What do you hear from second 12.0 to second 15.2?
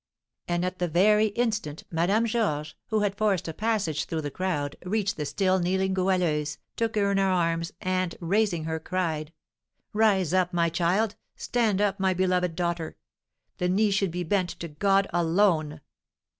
beloved daughter! the knee should be bent to God